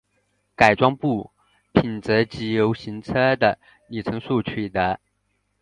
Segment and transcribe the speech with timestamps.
[0.55, 1.29] 改装部
[1.73, 4.99] 品则藉由行车的里程数取得。